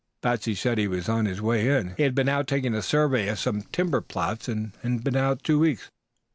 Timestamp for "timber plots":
3.61-4.47